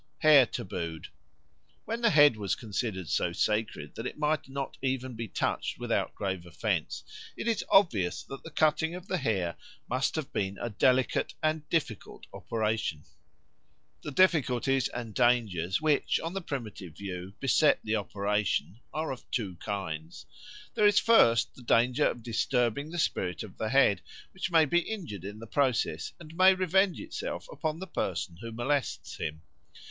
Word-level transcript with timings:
Hair 0.21 0.47
tabooed 0.47 1.09
WHEN 1.85 2.01
the 2.01 2.09
head 2.09 2.35
was 2.35 2.55
considered 2.55 3.07
so 3.07 3.31
sacred 3.31 3.93
that 3.93 4.07
it 4.07 4.17
might 4.17 4.49
not 4.49 4.75
even 4.81 5.13
be 5.15 5.27
touched 5.27 5.77
without 5.77 6.15
grave 6.15 6.43
offence, 6.47 7.03
it 7.37 7.47
is 7.47 7.63
obvious 7.69 8.23
that 8.23 8.41
the 8.41 8.49
cutting 8.49 8.95
of 8.95 9.07
the 9.07 9.19
hair 9.19 9.55
must 9.87 10.15
have 10.15 10.33
been 10.33 10.57
a 10.59 10.71
delicate 10.71 11.35
and 11.43 11.69
difficult 11.69 12.25
operation. 12.33 13.03
The 14.01 14.09
difficulties 14.09 14.87
and 14.87 15.13
dangers 15.13 15.79
which, 15.83 16.19
on 16.21 16.33
the 16.33 16.41
primitive 16.41 16.97
view, 16.97 17.35
beset 17.39 17.77
the 17.83 17.97
operation 17.97 18.79
are 18.91 19.11
of 19.11 19.29
two 19.29 19.55
kinds. 19.57 20.25
There 20.73 20.87
is 20.87 20.97
first 20.97 21.53
the 21.53 21.61
danger 21.61 22.07
of 22.07 22.23
disturbing 22.23 22.89
the 22.89 22.97
spirit 22.97 23.43
of 23.43 23.59
the 23.59 23.69
head, 23.69 24.01
which 24.31 24.49
may 24.49 24.65
be 24.65 24.79
injured 24.79 25.23
in 25.25 25.37
the 25.37 25.45
process 25.45 26.11
and 26.19 26.35
may 26.35 26.55
revenge 26.55 26.99
itself 26.99 27.45
upon 27.51 27.77
the 27.77 27.85
person 27.85 28.39
who 28.41 28.51
molests 28.51 29.17
him. 29.17 29.43